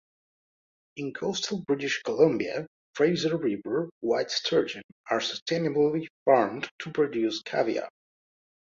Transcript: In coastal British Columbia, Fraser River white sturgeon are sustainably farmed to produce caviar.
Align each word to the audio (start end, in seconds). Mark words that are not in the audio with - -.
In 0.95 1.13
coastal 1.13 1.59
British 1.59 2.01
Columbia, 2.01 2.65
Fraser 2.95 3.37
River 3.37 3.87
white 3.99 4.31
sturgeon 4.31 4.81
are 5.11 5.19
sustainably 5.19 6.07
farmed 6.25 6.67
to 6.79 6.91
produce 6.91 7.39
caviar. 7.43 7.87